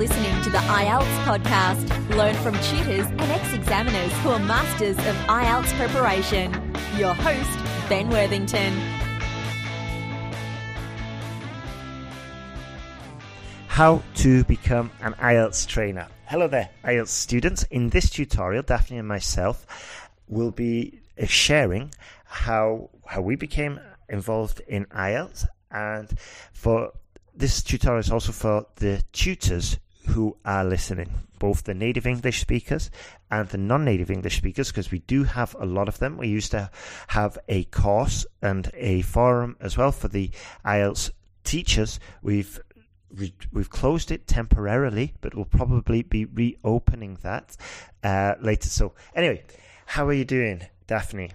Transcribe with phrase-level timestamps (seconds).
[0.00, 2.16] listening to the IELTS podcast.
[2.16, 6.54] Learn from tutors and ex examiners who are masters of IELTS preparation.
[6.96, 7.58] Your host,
[7.90, 8.72] Ben Worthington.
[13.68, 16.08] How to become an IELTS trainer.
[16.24, 17.64] Hello there, IELTS students.
[17.64, 21.92] In this tutorial, Daphne and myself will be uh, sharing
[22.24, 23.78] how how we became
[24.08, 26.08] involved in IELTS and
[26.54, 26.90] for
[27.34, 29.78] this tutorial is also for the tutors
[30.10, 32.90] who are listening, both the native English speakers
[33.30, 36.16] and the non native English speakers, because we do have a lot of them.
[36.16, 36.70] We used to
[37.08, 40.30] have a course and a forum as well for the
[40.64, 41.10] IELTS
[41.44, 42.00] teachers.
[42.22, 42.60] We've
[43.52, 47.56] we've closed it temporarily, but we'll probably be reopening that
[48.04, 48.68] uh, later.
[48.68, 49.44] So, anyway,
[49.86, 51.30] how are you doing, Daphne?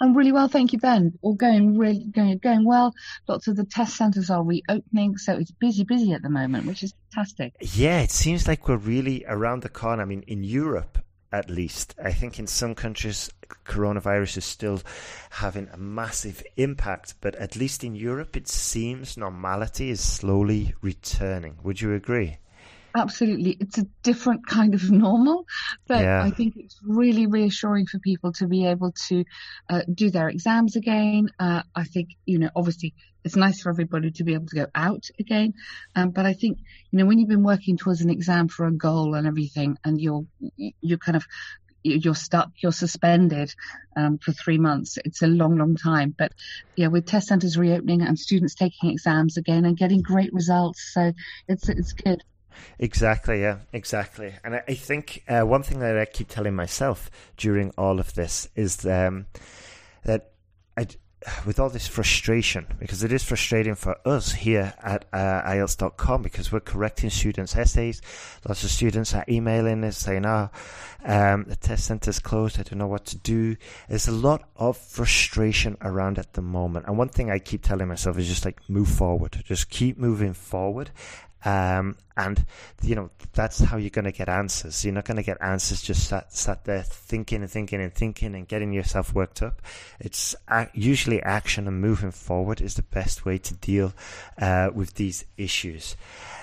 [0.00, 1.18] I'm really well, thank you, Ben.
[1.22, 2.94] All going really going going well.
[3.26, 6.82] Lots of the test centres are reopening, so it's busy, busy at the moment, which
[6.82, 7.54] is fantastic.
[7.60, 10.02] Yeah, it seems like we're really around the corner.
[10.02, 10.98] I mean, in Europe,
[11.32, 13.30] at least, I think in some countries,
[13.66, 14.80] coronavirus is still
[15.30, 21.58] having a massive impact, but at least in Europe, it seems normality is slowly returning.
[21.62, 22.38] Would you agree?
[22.96, 25.44] Absolutely it's a different kind of normal
[25.86, 26.22] but yeah.
[26.22, 29.24] i think it's really reassuring for people to be able to
[29.68, 34.10] uh, do their exams again uh, i think you know obviously it's nice for everybody
[34.10, 35.52] to be able to go out again
[35.96, 36.58] um, but i think
[36.90, 40.00] you know when you've been working towards an exam for a goal and everything and
[40.00, 40.24] you're
[40.80, 41.24] you're kind of
[41.84, 43.54] you're stuck, you're suspended
[43.96, 44.98] um, for three months.
[45.04, 46.14] It's a long, long time.
[46.16, 46.32] But
[46.76, 51.12] yeah, with test centres reopening and students taking exams again and getting great results, so
[51.46, 52.22] it's it's good.
[52.78, 54.34] Exactly, yeah, exactly.
[54.44, 58.14] And I, I think uh, one thing that I keep telling myself during all of
[58.14, 59.26] this is um,
[60.04, 60.32] that
[60.76, 60.86] I,
[61.44, 66.52] with all this frustration, because it is frustrating for us here at uh, IELTS.com because
[66.52, 68.00] we're correcting students' essays.
[68.46, 70.50] Lots of students are emailing us saying, oh,
[71.04, 73.56] um, the test centre's closed, I don't know what to do.
[73.88, 76.86] There's a lot of frustration around at the moment.
[76.86, 80.34] And one thing I keep telling myself is just like move forward, just keep moving
[80.34, 80.90] forward.
[81.44, 82.44] Um, and
[82.82, 84.84] you know that's how you're going to get answers.
[84.84, 88.34] You're not going to get answers just sat, sat there thinking and thinking and thinking
[88.34, 89.62] and getting yourself worked up.
[90.00, 90.34] It's
[90.74, 93.92] usually action and moving forward is the best way to deal
[94.40, 95.96] uh, with these issues.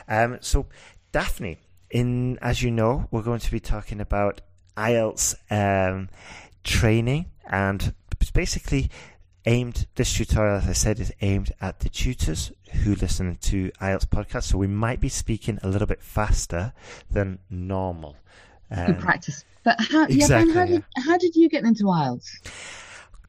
[0.07, 0.67] Um, so,
[1.11, 1.57] Daphne,
[1.89, 4.41] in as you know, we're going to be talking about
[4.77, 6.09] IELTS um,
[6.63, 8.89] training and it's basically
[9.45, 14.05] aimed this tutorial as i said is aimed at the tutors who listen to ielts
[14.05, 16.73] podcast so we might be speaking a little bit faster
[17.09, 18.15] than normal.
[18.71, 19.45] Um, good practice.
[19.63, 22.29] But how, exactly, yeah, how, did, how did you get into ielts?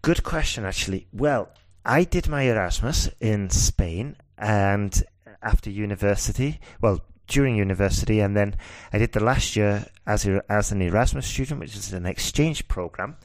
[0.02, 1.06] Good question actually.
[1.12, 1.48] Well
[1.84, 5.04] i did my erasmus in spain and
[5.40, 8.56] after university well during university, and then
[8.92, 12.68] I did the last year as a, as an Erasmus student, which is an exchange
[12.68, 13.16] program,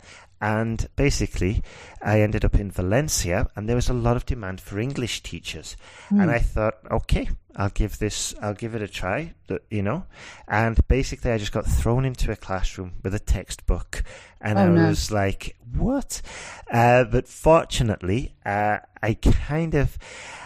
[0.42, 1.62] and basically,
[2.02, 5.78] I ended up in Valencia, and there was a lot of demand for English teachers.
[6.10, 6.24] Mm.
[6.24, 9.36] And I thought, okay, I'll give this, I'll give it a try,
[9.70, 10.06] you know.
[10.48, 14.04] And basically, I just got thrown into a classroom with a textbook,
[14.42, 14.88] and oh, I no.
[14.88, 16.24] was like, what?
[16.72, 19.96] Uh, but fortunately, uh, I kind of,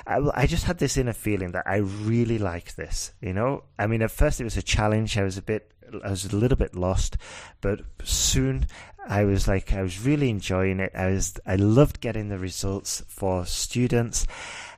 [0.05, 3.63] I, I just had this inner feeling that I really liked this, you know.
[3.79, 5.17] I mean, at first it was a challenge.
[5.17, 5.71] I was a bit
[6.03, 7.17] I was a little bit lost,
[7.61, 8.67] but soon
[9.07, 10.91] I was like I was really enjoying it.
[10.95, 14.25] I was I loved getting the results for students,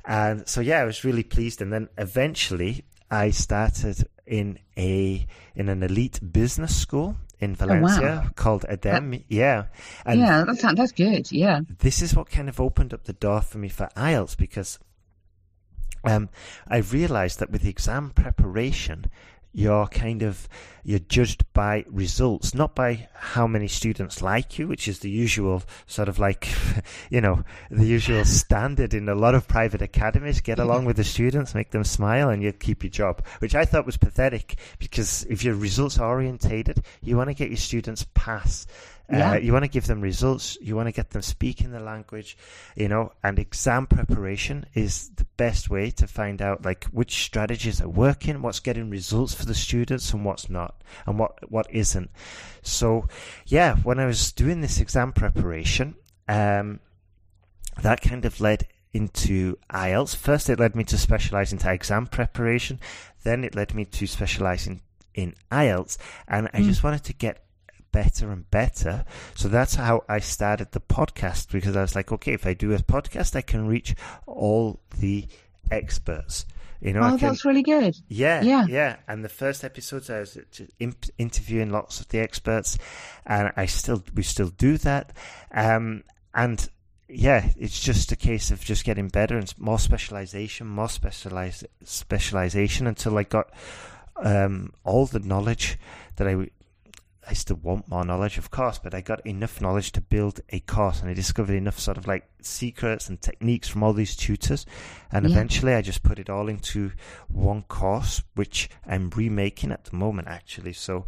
[0.05, 1.61] and so yeah, I was really pleased.
[1.61, 8.25] And then eventually, I started in a in an elite business school in Valencia oh,
[8.25, 8.29] wow.
[8.35, 9.11] called EDEM.
[9.11, 9.65] That, yeah,
[10.05, 11.31] and yeah, that's that's good.
[11.31, 14.79] Yeah, this is what kind of opened up the door for me for IELTS because
[16.03, 16.29] um,
[16.67, 19.05] I realised that with exam preparation,
[19.53, 20.47] you're kind of
[20.87, 25.61] you're judged by results, not by how many students like you, which is the usual
[25.85, 26.47] sort of like,
[27.09, 30.39] you know, the usual standard in a lot of private academies.
[30.39, 33.21] Get along with the students, make them smile, and you keep your job.
[33.39, 37.57] Which I thought was pathetic because if you're results orientated, you want to get your
[37.57, 38.65] students pass
[39.09, 39.31] yeah.
[39.31, 40.57] Uh, you want to give them results.
[40.61, 42.37] You want to get them speaking the language,
[42.75, 47.81] you know, and exam preparation is the best way to find out like which strategies
[47.81, 52.09] are working, what's getting results for the students and what's not and what, what isn't.
[52.63, 53.07] So
[53.45, 55.95] yeah, when I was doing this exam preparation,
[56.27, 56.81] um,
[57.81, 60.15] that kind of led into IELTS.
[60.15, 62.79] First, it led me to specialize into exam preparation.
[63.23, 64.81] Then it led me to specialize in,
[65.13, 65.97] in IELTS.
[66.27, 66.65] And I mm.
[66.65, 67.46] just wanted to get
[67.91, 69.05] better and better.
[69.35, 72.73] So that's how I started the podcast because I was like, okay, if I do
[72.73, 73.95] a podcast, I can reach
[74.25, 75.25] all the
[75.71, 76.45] experts.
[76.79, 77.97] You know, oh, can, that's really good.
[78.07, 78.95] Yeah, yeah, yeah.
[79.07, 80.37] And the first episodes, I was
[81.17, 82.77] interviewing lots of the experts,
[83.25, 85.11] and I still we still do that.
[85.51, 86.03] Um,
[86.35, 86.69] and
[87.09, 92.85] yeah, it's just a case of just getting better and more specialization, more specialized specialization
[92.85, 93.49] until I got
[94.17, 95.79] um, all the knowledge
[96.17, 96.49] that I
[97.29, 100.59] I still want more knowledge, of course, but I got enough knowledge to build a
[100.61, 104.65] course, and I discovered enough sort of like secrets and techniques from all these tutors,
[105.11, 105.31] and yeah.
[105.31, 106.91] eventually I just put it all into
[107.27, 110.73] one course, which I'm remaking at the moment, actually.
[110.73, 111.05] So,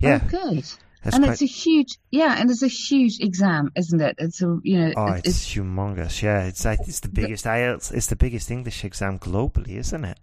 [0.00, 0.64] yeah, oh, good.
[1.02, 1.32] That's and quite...
[1.32, 4.16] it's a huge, yeah, and it's a huge exam, isn't it?
[4.18, 6.20] It's a, you know, oh, it's, it's humongous.
[6.20, 10.18] Yeah, it's like it's the biggest IELTS, it's the biggest English exam globally, isn't it?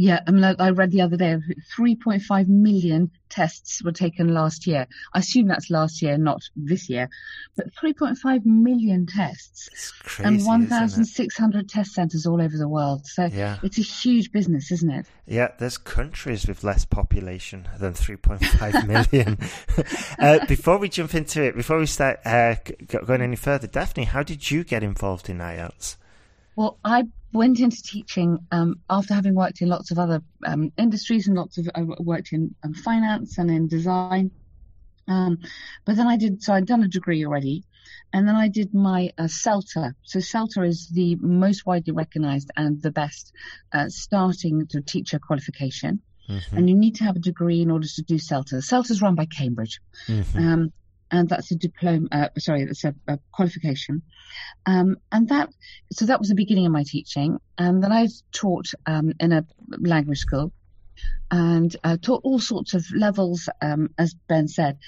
[0.00, 1.36] Yeah, I mean, I read the other day
[1.76, 4.86] 3.5 million tests were taken last year.
[5.12, 7.10] I assume that's last year, not this year,
[7.56, 13.06] but 3.5 million tests crazy, and 1,600 test centres all over the world.
[13.06, 13.58] So yeah.
[13.64, 15.06] it's a huge business, isn't it?
[15.26, 19.36] Yeah, there's countries with less population than 3.5 million.
[20.20, 22.54] uh, before we jump into it, before we start uh,
[22.86, 25.96] going any further, Daphne, how did you get involved in IELTS?
[26.58, 31.28] Well, I went into teaching um, after having worked in lots of other um, industries
[31.28, 34.32] and lots of I worked in um, finance and in design.
[35.06, 35.38] Um,
[35.84, 37.62] but then I did so I'd done a degree already,
[38.12, 39.94] and then I did my uh, CELTA.
[40.02, 43.32] So CELTA is the most widely recognised and the best
[43.72, 46.00] uh, starting to teacher qualification.
[46.28, 46.56] Mm-hmm.
[46.56, 48.64] And you need to have a degree in order to do CELTA.
[48.64, 49.80] CELTA is run by Cambridge.
[50.08, 50.66] Mm-hmm.
[51.10, 52.08] Um, and that's a diploma.
[52.12, 54.02] Uh, sorry, that's a, a qualification.
[54.66, 55.50] Um, and that,
[55.92, 57.38] so that was the beginning of my teaching.
[57.56, 59.46] And then I taught um, in a
[59.78, 60.52] language school,
[61.30, 64.78] and uh, taught all sorts of levels, um, as Ben said.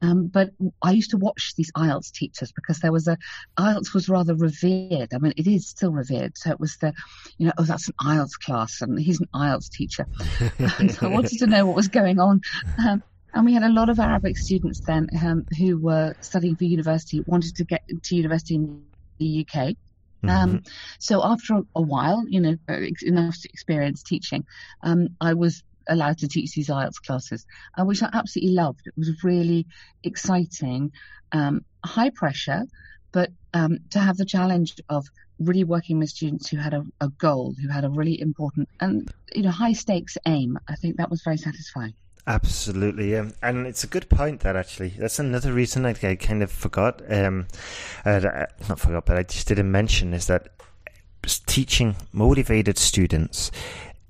[0.00, 0.50] Um, but
[0.80, 3.18] I used to watch these IELTS teachers because there was a
[3.58, 5.12] IELTS was rather revered.
[5.12, 6.38] I mean, it is still revered.
[6.38, 6.94] So it was the,
[7.36, 10.06] you know, oh, that's an IELTS class, and he's an IELTS teacher.
[10.94, 12.42] so I wanted to know what was going on.
[13.34, 16.64] Um, and we had a lot of Arabic students then um, who were studying for
[16.64, 18.84] university, wanted to get to university in
[19.18, 19.74] the UK.
[20.22, 20.28] Mm-hmm.
[20.28, 20.62] Um,
[20.98, 24.44] so after a, a, while, you know, uh, enough experience teaching,
[24.82, 27.46] um, I was allowed to teach these IELTS classes,
[27.78, 28.86] uh, which I absolutely loved.
[28.86, 29.66] It was really
[30.02, 30.92] exciting,
[31.32, 32.64] um, high pressure,
[33.12, 35.06] but um, to have the challenge of
[35.38, 39.10] really working with students who had a, a goal, who had a really important and
[39.32, 41.94] you know high stakes aim, I think that was very satisfying.
[42.28, 43.30] Absolutely, yeah.
[43.42, 44.90] and it's a good point that actually.
[44.90, 47.00] That's another reason I, I kind of forgot.
[47.10, 47.46] Um,
[48.04, 48.20] uh,
[48.68, 50.48] not forgot, but I just didn't mention is that
[51.46, 53.50] teaching motivated students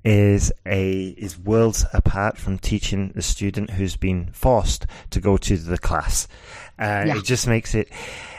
[0.03, 5.55] is a is worlds apart from teaching a student who's been forced to go to
[5.55, 6.27] the class.
[6.77, 7.17] Uh, yeah.
[7.17, 7.89] It just makes it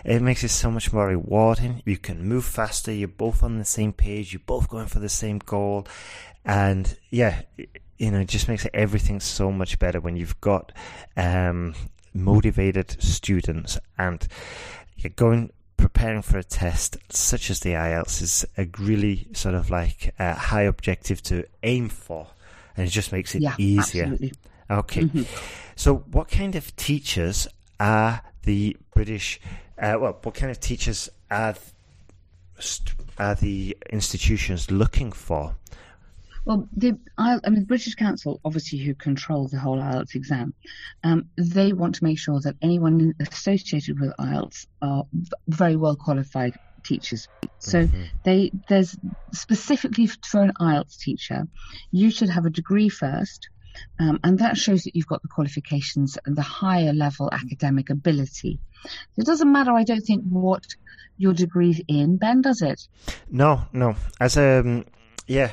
[0.05, 1.83] it makes it so much more rewarding.
[1.87, 2.93] You can move faster.
[2.93, 4.35] You're both on the same page.
[4.35, 5.87] You're both going for the same goal,
[6.45, 7.43] and yeah,
[8.01, 10.73] you know, it just makes everything so much better when you've got
[11.19, 11.75] um,
[12.15, 14.27] motivated students and
[14.97, 19.69] you're going preparing for a test such as the IELTS is a really sort of
[19.69, 22.27] like a high objective to aim for,
[22.75, 24.05] and it just makes it yeah, easier.
[24.05, 24.33] Absolutely.
[24.71, 25.23] Okay, mm-hmm.
[25.77, 27.47] so what kind of teachers
[27.79, 29.41] are the British?
[29.79, 31.55] Uh, well, what kind of teachers are
[33.19, 35.55] are the institutions looking for?
[36.45, 40.55] Well, the I, I mean, British Council, obviously, who control the whole IELTS exam,
[41.05, 45.05] um, they want to make sure that anyone associated with IELTS are
[45.49, 47.29] very well qualified teachers.
[47.59, 48.03] So mm-hmm.
[48.25, 48.97] they there's
[49.33, 51.47] specifically for an IELTS teacher,
[51.91, 53.49] you should have a degree first.
[53.99, 58.59] Um, and that shows that you've got the qualifications and the higher level academic ability.
[59.17, 60.65] It doesn't matter, I don't think, what
[61.17, 62.89] your degree's in, Ben, does it?
[63.31, 63.95] No, no.
[64.19, 64.87] As a, um,
[65.27, 65.53] yeah,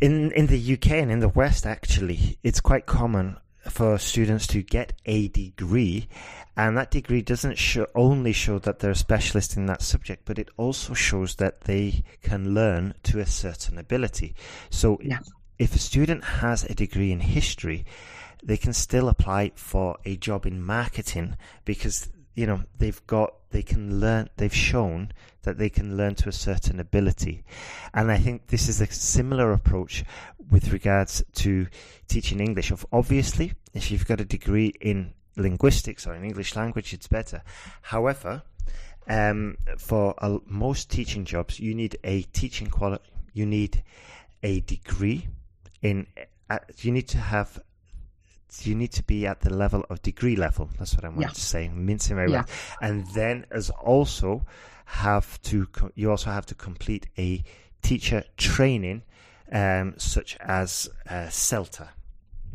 [0.00, 3.36] in in the UK and in the West, actually, it's quite common
[3.68, 6.08] for students to get a degree,
[6.56, 10.38] and that degree doesn't show, only show that they're a specialist in that subject, but
[10.38, 14.34] it also shows that they can learn to a certain ability.
[14.70, 15.18] So, yeah.
[15.58, 17.84] if a student has a degree in history,
[18.42, 23.62] they can still apply for a job in marketing because you know they've got they
[23.62, 27.44] can learn they've shown that they can learn to a certain ability.
[27.94, 30.04] And i think this is a similar approach
[30.50, 31.66] with regards to
[32.08, 36.92] teaching english of obviously if you've got a degree in linguistics or in english language
[36.92, 37.42] it's better.
[37.82, 38.42] However
[39.08, 43.82] um, for uh, most teaching jobs you need a teaching quality you need
[44.42, 45.28] a degree
[45.82, 46.06] in
[46.48, 47.60] uh, you need to have
[48.62, 50.70] you need to be at the level of degree level.
[50.78, 51.28] That's what I wanted yeah.
[51.28, 51.68] to say.
[51.68, 52.44] Mincing very yeah.
[52.44, 52.46] well.
[52.80, 54.44] And then as also
[54.86, 57.42] have to, you also have to complete a
[57.82, 59.02] teacher training
[59.52, 61.88] um, such as uh, CELTA.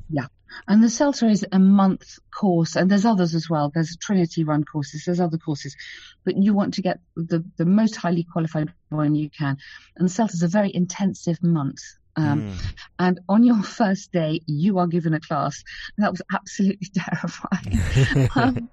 [0.10, 0.28] Yeah.
[0.68, 3.72] And the CELTA is a month course, and there's others as well.
[3.74, 5.76] There's Trinity run courses, there's other courses,
[6.24, 9.58] but you want to get the, the most highly qualified one you can.
[9.98, 11.82] And CELTA is a very intensive month.
[12.16, 12.74] Um, mm.
[13.00, 15.64] And on your first day, you are given a class.
[15.98, 18.30] That was absolutely terrifying.
[18.36, 18.70] um,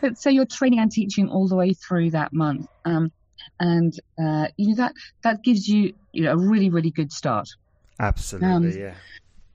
[0.00, 2.66] but so you're training and teaching all the way through that month.
[2.84, 3.12] Um,
[3.60, 7.48] and uh, you know that that gives you you know a really really good start.
[8.00, 8.94] Absolutely, um, yeah.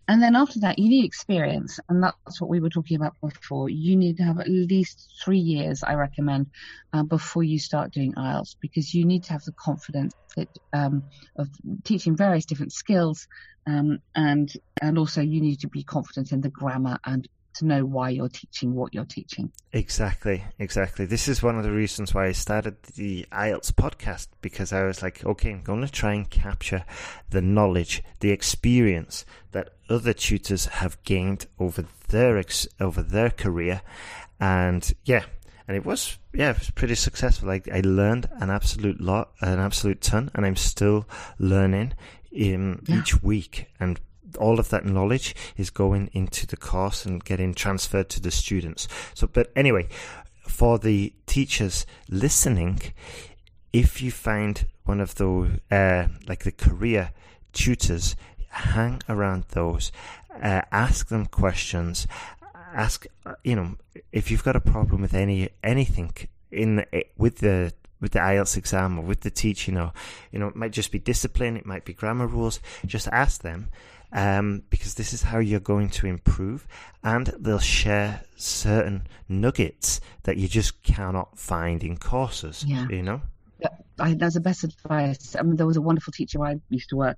[0.10, 3.70] And then after that, you need experience, and that's what we were talking about before.
[3.70, 6.48] You need to have at least three years, I recommend,
[6.92, 11.04] uh, before you start doing IELTS, because you need to have the confidence that, um,
[11.36, 11.48] of
[11.84, 13.28] teaching various different skills,
[13.68, 14.51] um, and
[14.82, 17.28] and also you need to be confident in the grammar and
[17.60, 19.51] to know why you're teaching what you're teaching.
[19.72, 21.06] Exactly, exactly.
[21.06, 25.01] This is one of the reasons why I started the IELTS podcast because I was
[25.04, 26.86] like, okay, I'm going to try and capture
[27.30, 33.82] the knowledge, the experience that other tutors have gained over their ex- over their career,
[34.39, 35.25] and yeah,
[35.68, 37.50] and it was yeah, it was pretty successful.
[37.50, 41.94] I, I learned an absolute lot, an absolute ton, and I'm still learning
[42.32, 43.00] in yeah.
[43.00, 44.00] each week and
[44.38, 48.88] all of that knowledge is going into the course and getting transferred to the students.
[49.14, 49.88] So, but anyway,
[50.48, 52.82] for the teachers listening,
[53.72, 57.12] if you find one of those, uh, like the career
[57.54, 58.16] tutors,
[58.50, 59.92] hang around those,
[60.42, 62.08] uh, ask them questions,
[62.74, 63.06] ask,
[63.44, 63.76] you know,
[64.12, 66.12] if you've got a problem with any anything
[66.52, 66.86] in
[67.18, 69.92] with the with the IELTS exam or with the teaching or
[70.32, 73.70] you know it might just be discipline it might be grammar rules just ask them
[74.12, 76.68] um, because this is how you're going to improve.
[77.04, 82.88] And they'll share certain nuggets that you just cannot find in courses, yeah.
[82.89, 83.22] you know?
[83.60, 85.36] Yeah, I, that's the best advice.
[85.38, 87.18] I mean, there was a wonderful teacher I used to work,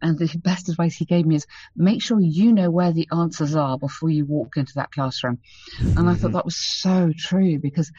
[0.00, 3.54] and the best advice he gave me is make sure you know where the answers
[3.54, 5.38] are before you walk into that classroom.
[5.80, 6.32] And I thought mm-hmm.
[6.32, 7.90] that was so true because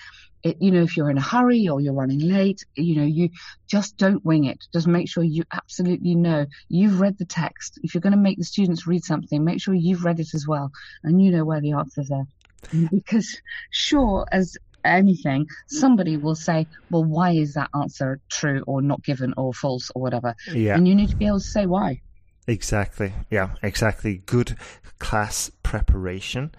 [0.46, 3.32] it, you know, if you're in a hurry or you're running late, you know, you
[3.68, 4.68] just don't wing it.
[4.72, 7.80] Just make sure you absolutely know you've read the text.
[7.82, 10.48] If you're going to make the students read something, make sure you've read it as
[10.48, 10.72] well
[11.04, 12.28] and you know where the answers are.
[12.92, 19.04] Because sure as anything, somebody will say, well, why is that answer true or not
[19.04, 20.36] given or false or whatever?
[20.52, 20.75] Yeah.
[20.75, 22.02] And you need to be able to say why.
[22.48, 23.14] Exactly.
[23.32, 24.18] Yeah, exactly.
[24.25, 24.56] Good
[25.00, 26.54] class preparation.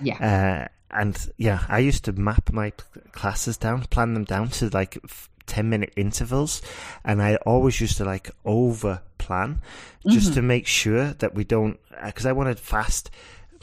[0.00, 0.68] Yeah.
[0.68, 2.72] Uh, and yeah, I used to map my
[3.12, 4.98] classes down, plan them down to like
[5.46, 6.62] 10 minute intervals.
[7.04, 9.60] And I always used to like over plan
[10.06, 10.34] just mm-hmm.
[10.34, 13.10] to make sure that we don't, because uh, I wanted fast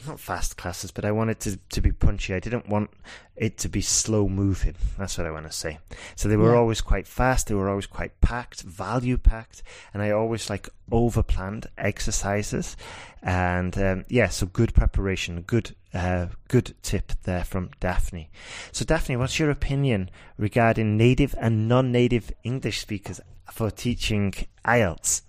[0.06, 2.34] not fast classes, but I wanted to, to be punchy.
[2.34, 2.90] I didn't want
[3.36, 4.74] it to be slow moving.
[4.98, 5.78] That's what I want to say.
[6.14, 6.58] So they were yeah.
[6.58, 7.46] always quite fast.
[7.46, 12.76] They were always quite packed, value packed, and I always like over planned exercises.
[13.22, 18.30] And um, yeah, so good preparation, good uh, good tip there from Daphne.
[18.72, 24.32] So Daphne, what's your opinion regarding native and non-native English speakers for teaching
[24.64, 25.22] IELTS?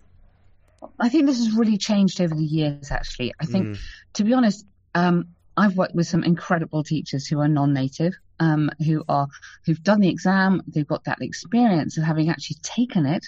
[1.00, 2.92] I think this has really changed over the years.
[2.92, 3.80] Actually, I think, mm.
[4.14, 9.04] to be honest, um, I've worked with some incredible teachers who are non-native, um, who
[9.08, 9.28] are
[9.66, 10.62] who've done the exam.
[10.68, 13.26] They've got that experience of having actually taken it.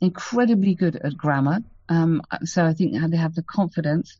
[0.00, 1.60] Incredibly good at grammar.
[1.88, 4.16] Um, so I think they have the confidence.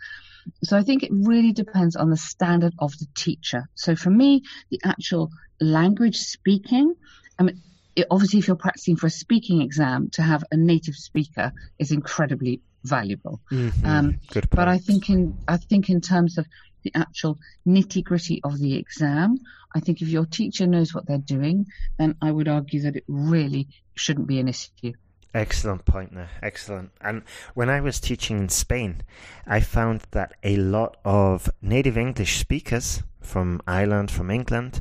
[0.63, 3.69] So I think it really depends on the standard of the teacher.
[3.75, 6.95] So for me, the actual language speaking,
[7.39, 7.63] I mean,
[7.97, 11.93] it, obviously, if you're practicing for a speaking exam, to have a native speaker is
[11.93, 13.41] incredibly valuable.
[13.51, 13.87] Mm-hmm.
[13.87, 16.47] Um, but I think in I think in terms of
[16.83, 19.39] the actual nitty gritty of the exam,
[19.75, 21.67] I think if your teacher knows what they're doing,
[21.99, 24.93] then I would argue that it really shouldn't be an issue.
[25.35, 26.31] Excellent point there.
[26.43, 26.93] Excellent.
[27.01, 27.23] And
[27.55, 29.03] when I was teaching in Spain,
[29.47, 34.81] I found that a lot of native English speakers from Ireland, from England,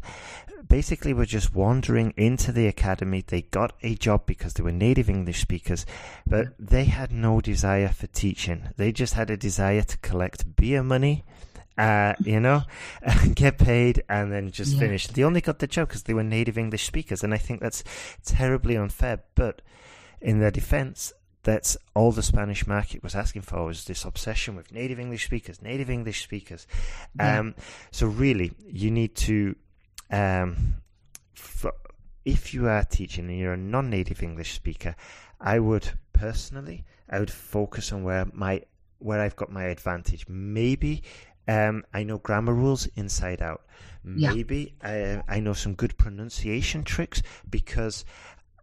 [0.73, 3.23] basically were just wandering into the academy.
[3.27, 5.85] They got a job because they were native English speakers,
[6.25, 8.69] but they had no desire for teaching.
[8.75, 11.25] They just had a desire to collect beer money,
[11.77, 12.63] uh, you know,
[13.35, 14.79] get paid and then just yeah.
[14.79, 15.05] finish.
[15.05, 17.83] They only got the job because they were native English speakers, and I think that's
[18.25, 19.21] terribly unfair.
[19.35, 19.61] But
[20.21, 21.13] in their defense,
[21.43, 25.61] that's all the Spanish market was asking for was this obsession with native English speakers,
[25.61, 26.65] native English speakers.
[27.15, 27.39] Yeah.
[27.39, 27.55] Um,
[27.91, 29.55] so really, you need to
[30.13, 30.75] um,
[31.33, 31.73] for,
[32.23, 34.95] if you are teaching and you're a non-native English speaker,
[35.41, 38.61] I would personally, I would focus on where my
[38.99, 40.25] where I've got my advantage.
[40.29, 41.03] Maybe
[41.47, 43.65] um, I know grammar rules inside out.
[44.03, 45.23] Maybe yeah.
[45.27, 48.05] I, I know some good pronunciation tricks because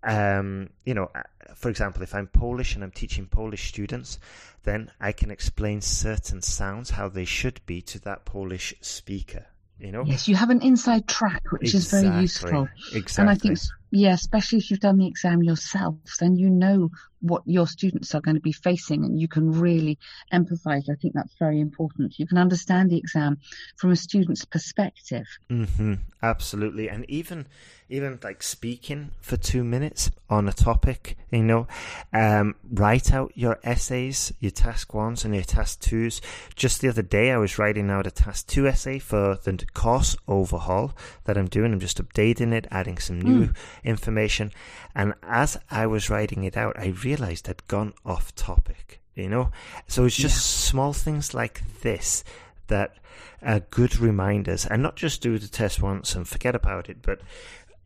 [0.04, 1.10] um, you know,
[1.56, 4.18] for example, if I'm Polish and I'm teaching Polish students,
[4.62, 9.46] then I can explain certain sounds how they should be to that Polish speaker.
[9.80, 10.04] You know?
[10.04, 12.00] Yes, you have an inside track, which exactly.
[12.00, 12.68] is very useful.
[12.92, 13.22] Exactly.
[13.22, 13.58] And I think,
[13.90, 18.20] yeah, especially if you've done the exam yourself, then you know what your students are
[18.20, 19.98] going to be facing and you can really
[20.32, 20.88] empathize.
[20.90, 22.18] I think that's very important.
[22.18, 23.38] You can understand the exam
[23.76, 25.26] from a student's perspective.
[25.50, 25.94] Mm-hmm.
[26.22, 26.88] Absolutely.
[26.88, 27.46] And even
[27.90, 31.66] even like speaking for two minutes on a topic, you know,
[32.12, 36.20] um, write out your essays, your task ones and your task twos.
[36.54, 40.16] Just the other day, I was writing out a task two essay for the course
[40.28, 41.72] overhaul that I'm doing.
[41.72, 43.56] I'm just updating it, adding some new mm.
[43.82, 44.52] information.
[44.94, 49.50] And as I was writing it out, I realized I'd gone off topic, you know?
[49.86, 50.70] So it's just yeah.
[50.70, 52.24] small things like this
[52.68, 52.94] that
[53.42, 57.20] are good reminders and not just do the test once and forget about it, but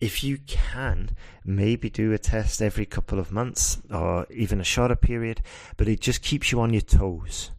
[0.00, 1.10] if you can,
[1.44, 5.40] maybe do a test every couple of months or even a shorter period,
[5.76, 7.50] but it just keeps you on your toes.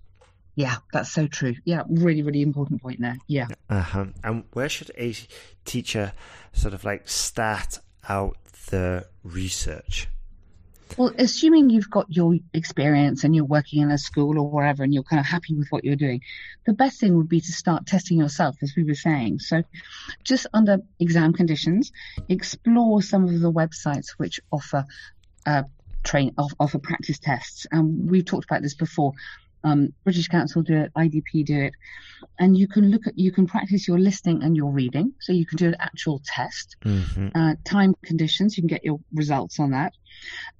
[0.53, 1.55] Yeah, that's so true.
[1.65, 3.17] Yeah, really, really important point there.
[3.27, 3.47] Yeah.
[3.69, 4.05] Uh-huh.
[4.23, 5.15] And where should a
[5.65, 6.13] teacher
[6.53, 8.37] sort of like start out
[8.69, 10.07] the research?
[10.97, 14.93] Well, assuming you've got your experience and you're working in a school or wherever and
[14.93, 16.21] you're kind of happy with what you're doing,
[16.65, 19.39] the best thing would be to start testing yourself, as we were saying.
[19.39, 19.63] So,
[20.23, 21.91] just under exam conditions,
[22.29, 24.85] explore some of the websites which offer
[25.45, 25.63] uh,
[26.03, 27.67] train offer practice tests.
[27.71, 29.13] And we've talked about this before.
[29.65, 31.73] Um, British Council do it, IDP do it,
[32.39, 35.13] and you can look at you can practice your listening and your reading.
[35.19, 36.75] So you can do an actual test.
[36.85, 37.29] Mm-hmm.
[37.35, 39.93] Uh, time conditions, you can get your results on that,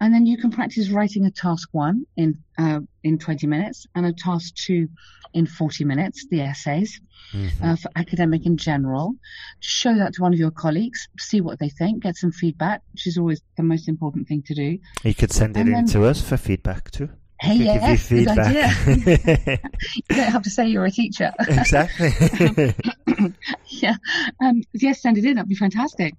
[0.01, 4.07] and then you can practice writing a task one in uh, in 20 minutes and
[4.07, 4.89] a task two
[5.33, 6.25] in 40 minutes.
[6.31, 6.99] The essays
[7.31, 7.63] mm-hmm.
[7.63, 9.15] uh, for academic in general.
[9.59, 13.07] Show that to one of your colleagues, see what they think, get some feedback, which
[13.07, 14.79] is always the most important thing to do.
[15.03, 17.09] You could send it and in then, to us for feedback too.
[17.39, 18.71] Hey, yes, good idea.
[19.95, 21.33] you don't have to say you're a teacher.
[21.47, 22.13] Exactly.
[23.67, 23.95] yeah.
[24.41, 25.35] Um, yes, send it in.
[25.35, 26.15] That'd be fantastic.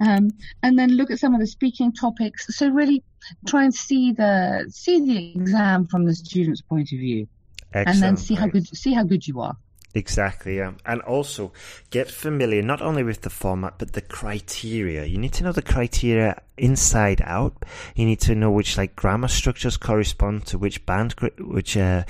[0.00, 0.30] Um,
[0.62, 2.56] and then look at some of the speaking topics.
[2.56, 3.02] So really
[3.46, 7.28] try and see the see the exam from the student's point of view,
[7.72, 7.88] Excellent.
[7.88, 9.56] and then see how good see how good you are.
[9.94, 10.72] Exactly, yeah.
[10.84, 11.52] And also
[11.90, 15.04] get familiar not only with the format but the criteria.
[15.04, 17.64] You need to know the criteria inside out.
[17.94, 22.04] You need to know which like grammar structures correspond to which band which uh,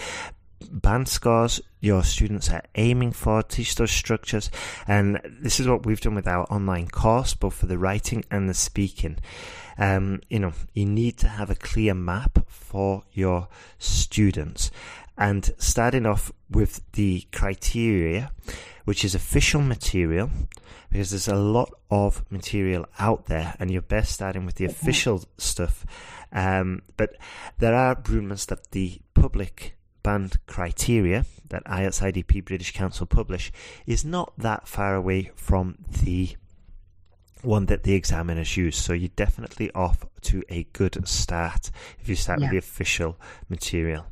[0.71, 3.43] band scores your students are aiming for.
[3.43, 4.51] Teach those structures,
[4.89, 8.49] and this is what we've done with our online course, both for the writing and
[8.49, 9.19] the speaking.
[9.77, 14.71] Um, you know, you need to have a clear map for your students.
[15.17, 18.33] And starting off with the criteria,
[18.85, 20.31] which is official material,
[20.91, 25.25] because there's a lot of material out there, and you're best starting with the official
[25.39, 25.87] stuff.
[26.33, 27.17] Um, but
[27.59, 33.51] there are rumours that the public band criteria that IELTS IDP British Council publish
[33.87, 36.37] is not that far away from the
[37.43, 38.77] one that the examiners use.
[38.77, 42.47] So you're definitely off to a good start if you start yeah.
[42.47, 44.07] with the official material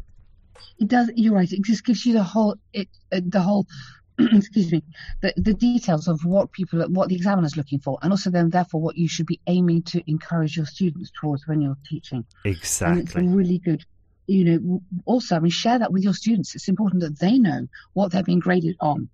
[0.79, 1.11] it does.
[1.15, 1.51] You're right.
[1.51, 3.67] It just gives you the whole it uh, the whole
[4.19, 4.83] excuse me
[5.21, 8.81] the the details of what people what the examiner's looking for, and also then therefore
[8.81, 12.25] what you should be aiming to encourage your students towards when you're teaching.
[12.45, 13.01] Exactly.
[13.01, 13.85] And it's really good.
[14.27, 16.55] You know, also, I mean, share that with your students.
[16.55, 19.09] It's important that they know what they're being graded on.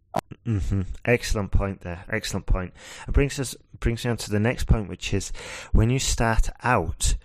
[0.47, 0.83] Mm-hmm.
[1.05, 2.05] Excellent point there.
[2.11, 2.75] Excellent point.
[3.07, 5.33] It brings us brings me on to the next point, which is
[5.73, 7.17] when you start out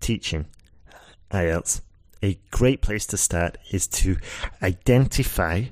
[0.00, 0.46] teaching
[1.30, 1.80] IELTS,
[2.22, 4.16] a great place to start is to
[4.62, 5.64] identify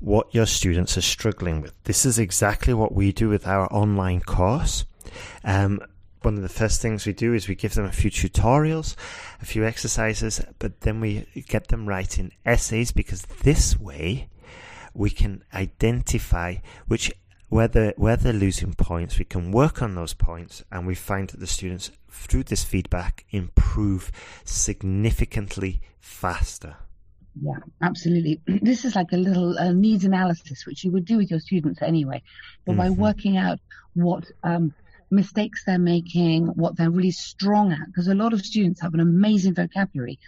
[0.00, 1.72] what your students are struggling with.
[1.84, 4.84] This is exactly what we do with our online course.
[5.44, 5.80] Um,
[6.22, 8.94] one of the first things we do is we give them a few tutorials,
[9.40, 14.28] a few exercises, but then we get them writing essays because this way
[14.94, 16.56] we can identify
[16.88, 17.12] which
[17.50, 21.28] where they're, where they're losing points, we can work on those points, and we find
[21.30, 24.10] that the students, through this feedback, improve
[24.44, 26.76] significantly faster.
[27.40, 28.40] Yeah, absolutely.
[28.62, 31.82] This is like a little uh, needs analysis, which you would do with your students
[31.82, 32.22] anyway.
[32.64, 32.80] But mm-hmm.
[32.80, 33.58] by working out
[33.94, 34.72] what um,
[35.10, 39.00] mistakes they're making, what they're really strong at, because a lot of students have an
[39.00, 40.20] amazing vocabulary,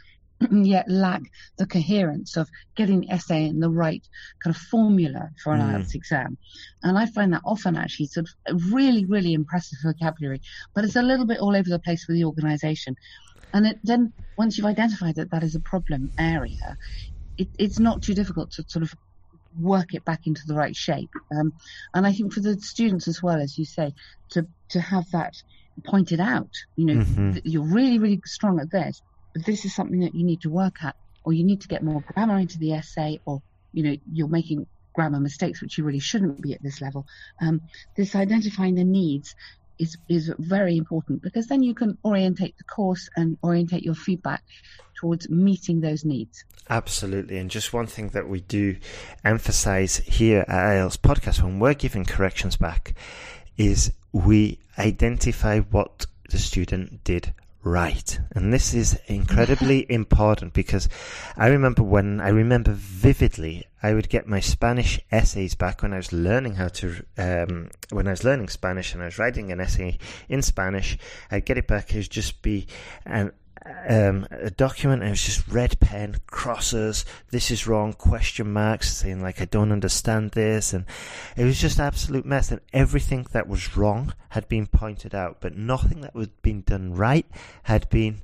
[0.64, 1.22] yet lack
[1.57, 4.02] the coherence of getting the essay in the right
[4.42, 5.74] kind of formula for an mm.
[5.74, 6.37] IELTS exam.
[6.83, 10.40] And I find that often actually sort of really, really impressive vocabulary,
[10.74, 12.96] but it's a little bit all over the place with the organisation.
[13.52, 16.78] And it, then once you've identified that that is a problem area,
[17.37, 18.94] it, it's not too difficult to sort of
[19.61, 21.11] work it back into the right shape.
[21.31, 21.52] Um,
[21.92, 23.94] and I think for the students as well, as you say,
[24.31, 25.42] to to have that
[25.85, 26.50] pointed out.
[26.76, 27.38] You know, mm-hmm.
[27.44, 29.02] you're really, really strong at this,
[29.35, 32.03] this is something that you need to work at, or you need to get more
[32.14, 33.42] grammar into the essay, or
[33.73, 37.07] you know, you're making grammar mistakes which you really shouldn't be at this level.
[37.40, 37.62] Um,
[37.97, 39.35] this identifying the needs
[39.79, 44.42] is is very important because then you can orientate the course and orientate your feedback
[44.95, 46.45] towards meeting those needs.
[46.71, 47.38] Absolutely.
[47.38, 48.77] And just one thing that we do
[49.25, 52.95] emphasize here at IELTS Podcast when we're giving corrections back
[53.57, 58.18] is we identify what the student did right.
[58.35, 60.88] And this is incredibly important because
[61.37, 65.96] I remember when I remember vividly, I would get my Spanish essays back when I
[65.96, 69.61] was learning how to, um, when I was learning Spanish and I was writing an
[69.61, 69.98] essay
[70.29, 70.96] in Spanish.
[71.31, 71.90] I'd get it back.
[71.90, 72.66] It would just be
[73.05, 73.33] an
[73.88, 78.92] um, a document and it was just red pen crosses this is wrong question marks
[78.92, 80.85] saying like i don't understand this and
[81.37, 85.57] it was just absolute mess and everything that was wrong had been pointed out but
[85.57, 87.27] nothing that was being done right
[87.64, 88.20] had been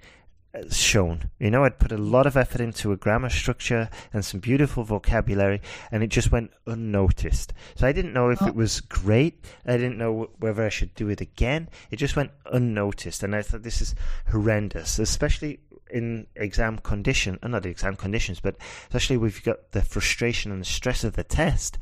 [0.71, 1.31] shown.
[1.39, 4.85] You know, I'd put a lot of effort into a grammar structure and some beautiful
[4.85, 7.53] vocabulary, and it just went unnoticed.
[7.77, 8.53] So I didn't know if it oh.
[8.53, 9.45] was great.
[9.67, 11.69] I didn't know whether I should do it again.
[11.91, 13.95] It just went unnoticed, and I thought this is
[14.31, 18.57] horrendous, especially in exam condition, uh, not exam conditions, but
[18.89, 21.79] especially we've got the frustration and the stress of the test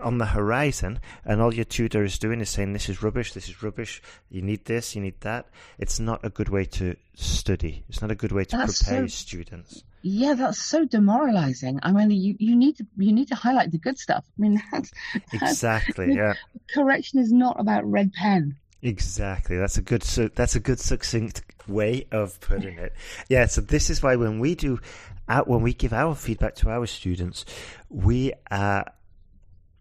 [0.00, 3.48] on the horizon and all your tutor is doing is saying this is rubbish this
[3.48, 5.46] is rubbish you need this you need that
[5.78, 9.06] it's not a good way to study it's not a good way to that's prepare
[9.06, 13.34] so, students yeah that's so demoralizing i mean you, you need to you need to
[13.34, 14.90] highlight the good stuff i mean that's,
[15.30, 16.32] that's exactly yeah
[16.74, 19.56] correction is not about red pen Exactly.
[19.56, 20.02] That's a good.
[20.02, 22.92] So That's a good succinct way of putting it.
[23.28, 23.46] Yeah.
[23.46, 24.80] So this is why when we do,
[25.28, 27.44] out when we give our feedback to our students,
[27.88, 28.92] we are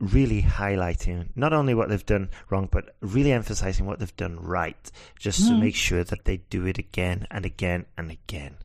[0.02, 4.92] really highlighting not only what they've done wrong, but really emphasizing what they've done right,
[5.18, 5.50] just mm.
[5.50, 8.56] to make sure that they do it again and again and again.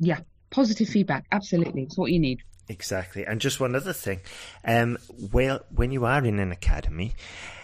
[0.00, 1.26] Yeah, positive feedback.
[1.30, 1.82] Absolutely.
[1.82, 2.42] It's what you need.
[2.68, 3.24] Exactly.
[3.24, 4.20] And just one other thing.
[4.64, 4.98] Um,
[5.32, 7.14] well, when you are in an academy,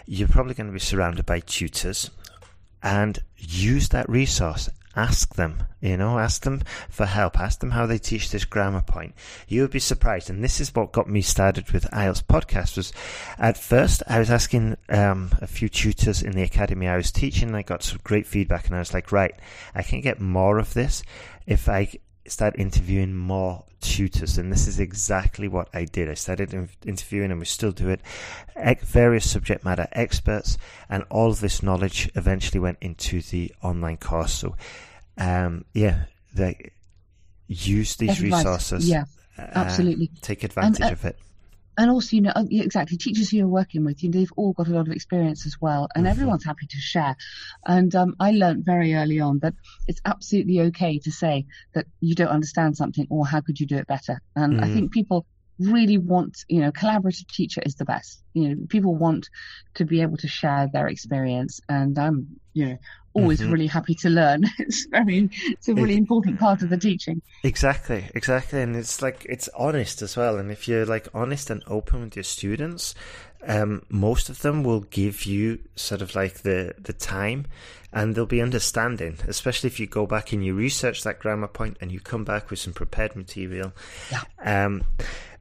[0.06, 2.10] you're probably going to be surrounded by tutors
[2.82, 7.86] and use that resource ask them, you know, ask them for help, ask them how
[7.86, 9.14] they teach this grammar point.
[9.48, 10.30] You would be surprised.
[10.30, 12.92] And this is what got me started with IELTS podcast was
[13.38, 17.54] at first I was asking um, a few tutors in the academy I was teaching
[17.54, 19.34] I got some great feedback and I was like, right,
[19.74, 21.02] I can get more of this
[21.46, 21.92] if I
[22.26, 26.08] start interviewing more tutors, and this is exactly what I did.
[26.08, 28.00] I started interviewing, and we still do it,
[28.82, 30.56] various subject matter experts,
[30.88, 34.32] and all of this knowledge eventually went into the online course.
[34.32, 34.56] So,
[35.18, 36.72] um, yeah, they
[37.46, 38.88] use these resources.
[38.88, 39.04] Yeah,
[39.38, 40.10] uh, absolutely.
[40.22, 41.18] Take advantage and, uh, of it
[41.76, 44.52] and also, you know, uh, exactly, teachers who you're working with, you know, they've all
[44.52, 46.10] got a lot of experience as well, and mm-hmm.
[46.10, 47.16] everyone's happy to share.
[47.66, 49.54] And um, I learned very early on that
[49.86, 53.76] it's absolutely okay to say that you don't understand something or how could you do
[53.76, 54.20] it better.
[54.36, 54.64] And mm-hmm.
[54.64, 55.26] I think people
[55.58, 58.22] really want, you know, collaborative teacher is the best.
[58.32, 59.28] You know, people want
[59.74, 62.78] to be able to share their experience, and I'm, you know,
[63.14, 63.52] always mm-hmm.
[63.52, 64.44] really happy to learn.
[64.58, 67.22] It's very, it's a really it, important part of the teaching.
[67.42, 70.36] Exactly, exactly, and it's like it's honest as well.
[70.36, 72.94] And if you're like honest and open with your students,
[73.46, 77.46] um, most of them will give you sort of like the the time
[77.94, 81.76] and they'll be understanding, especially if you go back and you research that grammar point
[81.80, 83.72] and you come back with some prepared material.
[84.10, 84.64] Yeah.
[84.64, 84.84] Um,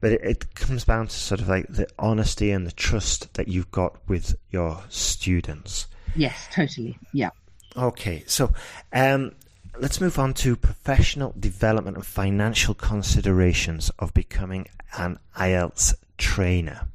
[0.00, 3.48] but it, it comes down to sort of like the honesty and the trust that
[3.48, 5.88] you've got with your students.
[6.14, 6.96] Yes, totally.
[7.12, 7.30] Yeah.
[7.76, 8.52] Okay, so
[8.92, 9.32] um,
[9.80, 16.86] let's move on to professional development and financial considerations of becoming an IELTS trainer.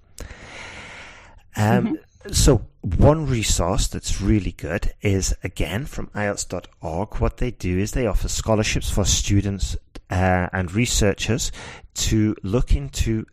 [1.60, 2.32] Um, mm-hmm.
[2.32, 7.20] So, one resource that's really good is again from IELTS.org.
[7.20, 9.76] What they do is they offer scholarships for students
[10.10, 11.52] uh, and researchers
[11.96, 13.26] to look into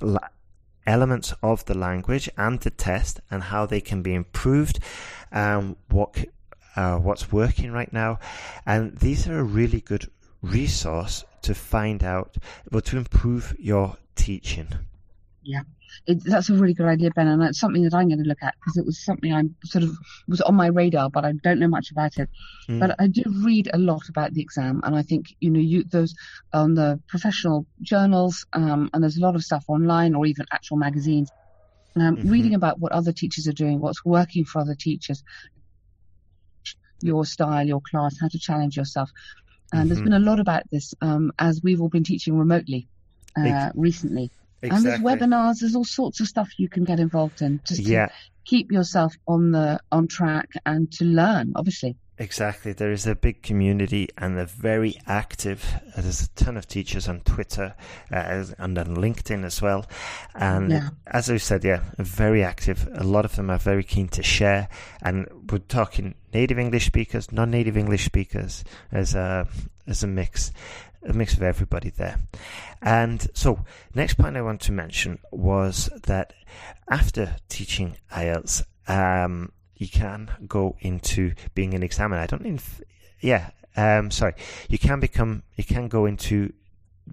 [0.00, 0.28] la-
[0.86, 4.78] elements of the language and the test and how they can be improved,
[5.32, 6.24] um, what
[6.76, 8.18] uh, what's working right now,
[8.66, 10.10] and these are a really good
[10.42, 12.36] resource to find out,
[12.70, 14.68] but to improve your teaching.
[15.42, 15.62] Yeah,
[16.06, 18.42] it, that's a really good idea, Ben, and that's something that I'm going to look
[18.42, 19.90] at because it was something I sort of
[20.28, 22.28] was on my radar, but I don't know much about it.
[22.68, 22.80] Mm.
[22.80, 25.84] But I do read a lot about the exam, and I think you know you
[25.84, 26.14] those
[26.52, 30.76] on the professional journals, um, and there's a lot of stuff online or even actual
[30.76, 31.30] magazines.
[31.96, 32.28] Um, mm-hmm.
[32.28, 35.24] Reading about what other teachers are doing, what's working for other teachers,
[37.00, 39.10] your style, your class, how to challenge yourself.
[39.72, 39.88] And mm-hmm.
[39.88, 42.88] there's been a lot about this um, as we've all been teaching remotely
[43.36, 44.30] uh, recently.
[44.62, 44.92] Exactly.
[44.92, 48.10] And there's webinars, there's all sorts of stuff you can get involved in just to
[48.44, 51.96] keep yourself on the on track and to learn, obviously.
[52.18, 52.72] Exactly.
[52.72, 55.62] There is a big community and they're very active.
[55.94, 57.74] There's a ton of teachers on Twitter
[58.10, 59.84] uh, and on LinkedIn as well.
[60.34, 60.88] And yeah.
[61.06, 62.88] as I said, yeah, very active.
[62.94, 64.68] A lot of them are very keen to share.
[65.02, 69.46] And we're talking native English speakers, non native English speakers as a,
[69.86, 70.52] as a mix.
[71.08, 72.18] A mix of everybody there.
[72.82, 73.64] And so,
[73.94, 76.32] next point I want to mention was that
[76.90, 82.20] after teaching IELTS, um, you can go into being an examiner.
[82.20, 82.80] I don't if,
[83.20, 84.34] yeah, um, sorry,
[84.68, 86.52] you can become, you can go into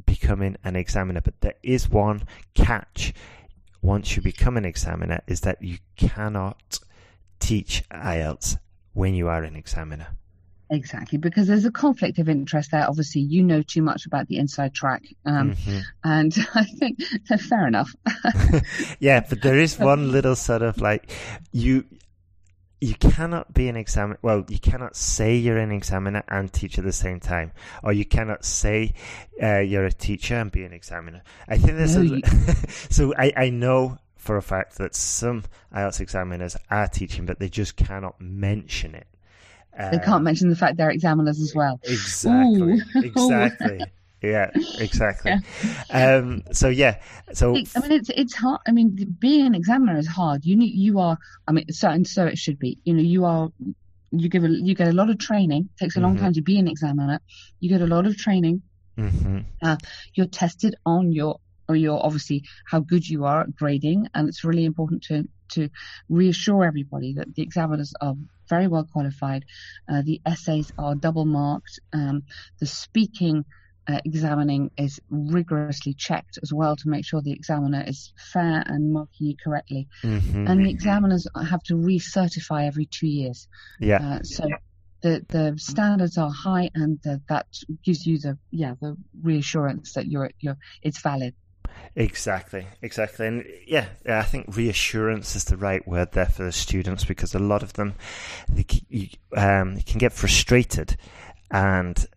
[0.06, 3.14] becoming an examiner, but there is one catch
[3.84, 6.80] once you become an examiner is that you cannot
[7.40, 8.58] teach IELTS
[8.94, 10.08] when you are an examiner.
[10.74, 12.88] Exactly, because there's a conflict of interest there.
[12.88, 15.80] Obviously, you know too much about the inside track, um, mm-hmm.
[16.04, 17.00] and I think
[17.48, 17.96] fair enough.
[19.00, 21.12] yeah, but there is one little sort of like
[21.52, 21.86] you
[22.82, 24.18] you cannot be an examiner.
[24.24, 27.52] Well, you cannot say you're an examiner and teach at the same time,
[27.84, 28.96] or you cannot say
[29.42, 31.22] uh, you're a teacher and be an examiner.
[31.48, 32.22] I think there's no, a, you...
[32.90, 37.50] so I, I know for a fact that some IELTS examiners are teaching, but they
[37.50, 39.06] just cannot mention it.
[39.78, 41.80] They can't um, mention the fact they're examiners as well.
[41.84, 42.74] Exactly.
[42.74, 42.82] Ooh.
[42.96, 43.82] Exactly.
[44.22, 45.34] yeah, exactly.
[45.90, 46.16] Yeah.
[46.16, 47.00] Um, so yeah,
[47.34, 48.62] so I mean, it's it's hard.
[48.68, 50.46] I mean, being an examiner is hard.
[50.46, 51.18] You need, you are.
[51.48, 52.78] I mean, so and so it should be.
[52.84, 53.50] You know, you are.
[54.12, 55.70] You give a, you get a lot of training.
[55.74, 56.26] It takes a long mm-hmm.
[56.26, 57.20] time to be an examiner.
[57.60, 58.62] You get a lot of training.
[58.98, 59.40] Mm-hmm.
[59.62, 59.78] Uh,
[60.14, 64.44] you're tested on your or your obviously how good you are at grading, and it's
[64.44, 65.70] really important to to
[66.10, 68.16] reassure everybody that the examiners are
[68.56, 69.44] very well qualified.
[69.90, 71.80] Uh, the essays are double marked.
[71.92, 72.24] Um,
[72.60, 73.46] the speaking
[73.88, 78.94] uh, examining is rigorously checked as well to make sure the examiner is fair and
[78.94, 79.88] marking you correctly.
[80.04, 80.48] Mm-hmm.
[80.48, 83.48] And the examiners have to recertify every two years.
[83.80, 84.02] Yeah.
[84.02, 84.44] Uh, so
[85.02, 87.48] the the standards are high, and the, that
[87.84, 91.36] gives you the yeah the reassurance that you're you're it's valid.
[91.96, 97.06] Exactly, exactly, and yeah, I think reassurance is the right word there for the students
[97.06, 97.96] because a lot of them
[98.50, 98.66] they,
[99.36, 100.98] um, can get frustrated
[101.52, 102.08] and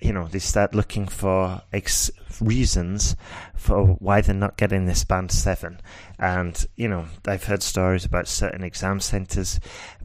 [0.00, 2.10] you know, they start looking for ex-
[2.40, 3.16] reasons
[3.54, 5.80] for why they're not getting this band seven.
[6.18, 9.58] And, you know, I've heard stories about certain exam centres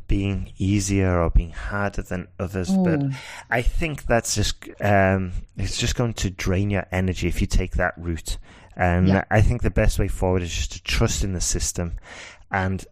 [0.08, 2.70] being easier or being harder than others.
[2.70, 2.84] Mm.
[2.84, 7.48] But I think that's just, um, it's just going to drain your energy if you
[7.48, 8.38] take that route.
[8.82, 9.26] And yeah.
[9.30, 12.00] I think the best way forward is just to trust in the system
[12.50, 12.84] and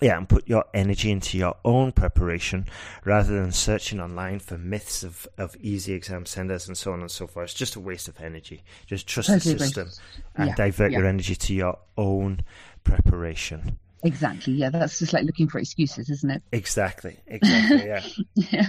[0.00, 2.68] yeah, and put your energy into your own preparation
[3.04, 7.10] rather than searching online for myths of, of easy exam centers and so on and
[7.10, 7.46] so forth.
[7.46, 8.62] It's just a waste of energy.
[8.86, 9.90] Just trust totally the system
[10.36, 10.98] and yeah, divert yeah.
[10.98, 12.42] your energy to your own
[12.84, 13.80] preparation.
[14.04, 14.52] Exactly.
[14.52, 16.42] Yeah, that's just like looking for excuses, isn't it?
[16.52, 17.16] Exactly.
[17.26, 17.84] Exactly.
[17.84, 18.04] Yeah.
[18.34, 18.66] yeah.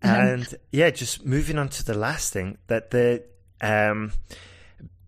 [0.00, 3.22] And yeah, just moving on to the last thing that the
[3.60, 4.12] um,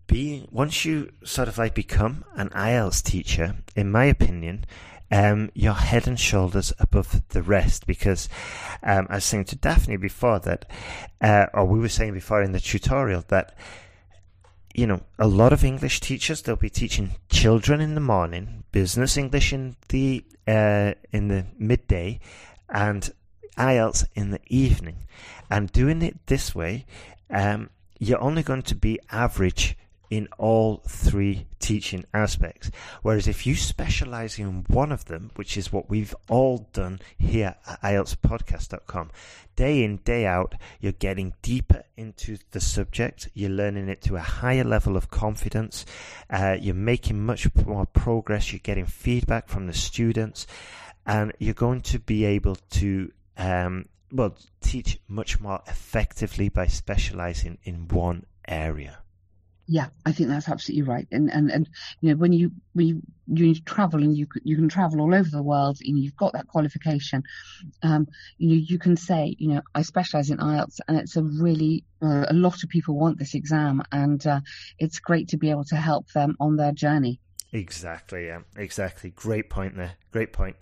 [0.07, 4.65] being once you sort of like become an IELTS teacher, in my opinion,
[5.11, 7.85] um, you're head and shoulders above the rest.
[7.85, 8.29] Because
[8.83, 10.65] um, I was saying to Daphne before that,
[11.21, 13.55] uh, or we were saying before in the tutorial that,
[14.73, 19.17] you know, a lot of English teachers they'll be teaching children in the morning, business
[19.17, 22.19] English in the uh, in the midday,
[22.69, 23.11] and
[23.57, 25.07] IELTS in the evening,
[25.49, 26.85] and doing it this way,
[27.29, 29.75] um, you're only going to be average
[30.09, 32.71] in all three teaching aspects.
[33.01, 37.55] Whereas if you specialize in one of them, which is what we've all done here
[37.67, 39.11] at IELTSpodcast.com,
[39.55, 44.21] day in, day out, you're getting deeper into the subject, you're learning it to a
[44.21, 45.85] higher level of confidence,
[46.29, 50.47] uh, you're making much more progress, you're getting feedback from the students,
[51.05, 57.57] and you're going to be able to um, well, teach much more effectively by specializing
[57.63, 58.99] in one area.
[59.69, 61.07] Yeah, I think that's absolutely right.
[61.11, 64.69] And and and you know when you when you, you travel and you you can
[64.69, 67.23] travel all over the world and you've got that qualification,
[67.83, 71.23] um, you know you can say you know I specialise in IELTS and it's a
[71.23, 74.39] really uh, a lot of people want this exam and uh,
[74.79, 77.19] it's great to be able to help them on their journey.
[77.51, 79.09] Exactly, yeah, exactly.
[79.09, 79.93] Great point there.
[80.11, 80.55] Great point.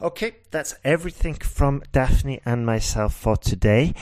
[0.00, 3.94] Okay, that's everything from Daphne and myself for today.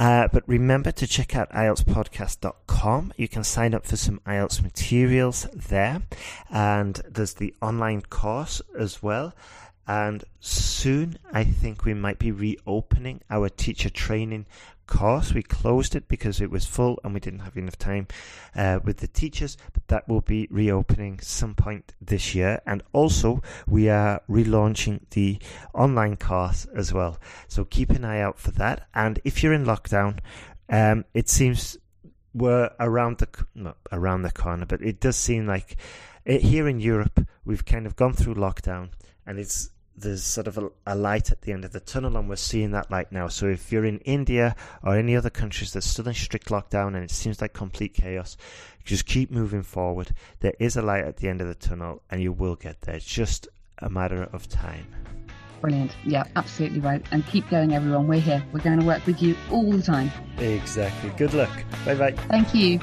[0.00, 3.12] Uh, but remember to check out IELTSpodcast.com.
[3.18, 6.00] You can sign up for some IELTS materials there.
[6.48, 9.34] And there's the online course as well.
[9.86, 14.46] And soon, I think we might be reopening our teacher training
[14.90, 15.32] course.
[15.32, 18.08] We closed it because it was full and we didn't have enough time
[18.54, 22.60] uh, with the teachers, but that will be reopening some point this year.
[22.66, 25.38] And also, we are relaunching the
[25.72, 27.18] online course as well.
[27.48, 28.86] So keep an eye out for that.
[28.94, 30.18] And if you're in lockdown,
[30.68, 31.78] um, it seems
[32.34, 35.76] we're around the not around the corner, but it does seem like
[36.24, 38.90] it, here in Europe we've kind of gone through lockdown,
[39.26, 42.28] and it's there's sort of a, a, light at the end of the tunnel, and
[42.28, 43.28] we're seeing that light now.
[43.28, 47.04] So if you're in India or any other countries that's still in strict lockdown and
[47.04, 48.36] it seems like complete chaos,
[48.84, 50.12] just keep moving forward.
[50.40, 52.96] There is a light at the end of the tunnel, and you will get there.
[52.96, 54.86] It's just a matter of time.
[55.60, 55.94] Brilliant.
[56.04, 57.04] Yeah, absolutely right.
[57.10, 58.06] And keep going, everyone.
[58.06, 58.42] We're here.
[58.52, 60.10] We're going to work with you all the time.
[60.38, 61.10] Exactly.
[61.18, 61.50] Good luck.
[61.84, 62.12] Bye bye.
[62.12, 62.80] Thank you.